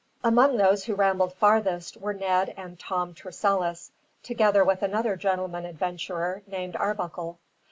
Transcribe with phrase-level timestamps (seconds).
[0.23, 3.91] Among those who rambled farthest were Ned and Tom Tressilis,
[4.23, 7.37] together with another gentleman adventurer, named Arbuckle.